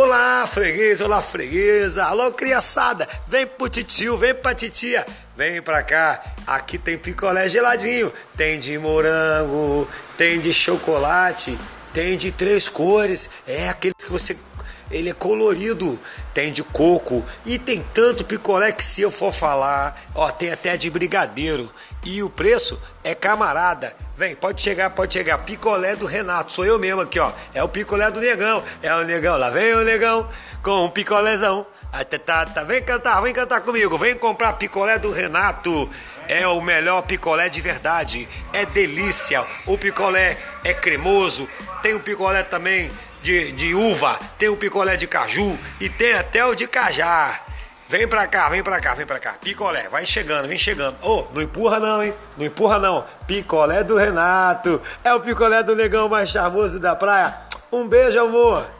Olá, 0.00 0.46
freguês, 0.46 1.00
olá, 1.00 1.20
freguesa. 1.20 2.04
Alô, 2.04 2.30
criançada. 2.30 3.06
Vem 3.26 3.48
pro 3.48 3.68
titio, 3.68 4.16
vem 4.16 4.32
pra 4.32 4.54
titia. 4.54 5.04
Vem 5.36 5.60
pra 5.60 5.82
cá. 5.82 6.22
Aqui 6.46 6.78
tem 6.78 6.96
picolé 6.96 7.48
geladinho. 7.48 8.12
Tem 8.36 8.60
de 8.60 8.78
morango, 8.78 9.88
tem 10.16 10.38
de 10.38 10.54
chocolate, 10.54 11.58
tem 11.92 12.16
de 12.16 12.30
três 12.30 12.68
cores. 12.68 13.28
É 13.44 13.68
aqueles 13.68 13.96
que 13.96 14.12
você 14.12 14.38
ele 14.88 15.10
é 15.10 15.12
colorido, 15.12 16.00
tem 16.32 16.52
de 16.52 16.62
coco 16.62 17.26
e 17.44 17.58
tem 17.58 17.84
tanto 17.92 18.24
picolé 18.24 18.70
que 18.70 18.84
se 18.84 19.02
eu 19.02 19.10
for 19.10 19.32
falar, 19.32 20.00
ó, 20.14 20.30
tem 20.30 20.52
até 20.52 20.76
de 20.76 20.88
brigadeiro. 20.88 21.70
E 22.04 22.22
o 22.22 22.30
preço 22.30 22.80
é 23.02 23.16
camarada. 23.16 23.96
Vem, 24.18 24.34
pode 24.34 24.60
chegar, 24.60 24.90
pode 24.90 25.12
chegar. 25.12 25.38
Picolé 25.38 25.94
do 25.94 26.04
Renato, 26.04 26.50
sou 26.50 26.64
eu 26.64 26.76
mesmo 26.76 27.02
aqui, 27.02 27.20
ó. 27.20 27.30
É 27.54 27.62
o 27.62 27.68
picolé 27.68 28.10
do 28.10 28.18
negão. 28.18 28.64
É 28.82 28.92
o 28.92 29.04
negão, 29.04 29.36
lá 29.36 29.48
vem 29.48 29.72
o 29.74 29.84
negão 29.84 30.28
com 30.60 30.86
um 30.86 30.90
picolézão. 30.90 31.64
Tá, 32.26 32.44
tá, 32.44 32.64
vem 32.64 32.82
cantar, 32.82 33.20
vem 33.20 33.32
cantar 33.32 33.60
comigo. 33.60 33.96
Vem 33.96 34.16
comprar 34.16 34.54
picolé 34.54 34.98
do 34.98 35.12
Renato. 35.12 35.88
É 36.26 36.48
o 36.48 36.60
melhor 36.60 37.02
picolé 37.02 37.48
de 37.48 37.60
verdade. 37.60 38.28
É 38.52 38.66
delícia. 38.66 39.46
O 39.66 39.78
picolé 39.78 40.36
é 40.64 40.74
cremoso. 40.74 41.48
Tem 41.80 41.94
o 41.94 42.00
picolé 42.00 42.42
também 42.42 42.90
de, 43.22 43.52
de 43.52 43.72
uva, 43.72 44.18
tem 44.36 44.48
o 44.48 44.56
picolé 44.56 44.96
de 44.96 45.06
caju 45.06 45.56
e 45.80 45.88
tem 45.88 46.14
até 46.14 46.44
o 46.44 46.56
de 46.56 46.66
cajá. 46.66 47.40
Vem 47.88 48.06
pra 48.06 48.26
cá, 48.26 48.50
vem 48.50 48.62
pra 48.62 48.80
cá, 48.80 48.92
vem 48.92 49.06
pra 49.06 49.18
cá. 49.18 49.36
Picolé, 49.40 49.88
vai 49.88 50.04
chegando, 50.04 50.46
vem 50.46 50.58
chegando. 50.58 50.94
Ô, 51.02 51.20
oh, 51.20 51.34
não 51.34 51.40
empurra 51.40 51.80
não, 51.80 52.02
hein? 52.02 52.12
Não 52.36 52.44
empurra 52.44 52.78
não. 52.78 53.02
Picolé 53.26 53.82
do 53.82 53.96
Renato. 53.96 54.82
É 55.02 55.14
o 55.14 55.20
picolé 55.20 55.62
do 55.62 55.74
negão 55.74 56.06
mais 56.06 56.28
charmoso 56.28 56.78
da 56.78 56.94
praia. 56.94 57.34
Um 57.72 57.88
beijo, 57.88 58.20
amor. 58.20 58.77